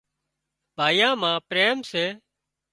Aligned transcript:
ڀائيان 0.77 1.13
مان 1.21 1.35
پريم 1.47 1.77
سي 1.91 2.05